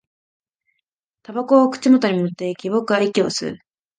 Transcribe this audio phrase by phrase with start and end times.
[1.21, 3.59] 煙草を口元に持っていき、僕は息を吸う